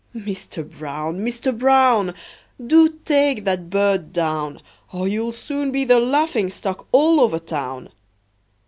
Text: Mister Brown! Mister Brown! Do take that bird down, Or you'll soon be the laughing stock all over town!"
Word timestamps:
Mister 0.15 0.63
Brown! 0.63 1.23
Mister 1.23 1.51
Brown! 1.51 2.15
Do 2.65 2.89
take 3.05 3.45
that 3.45 3.69
bird 3.69 4.11
down, 4.11 4.59
Or 4.91 5.07
you'll 5.07 5.31
soon 5.31 5.71
be 5.71 5.83
the 5.85 5.99
laughing 5.99 6.49
stock 6.49 6.87
all 6.91 7.21
over 7.21 7.37
town!" 7.37 7.89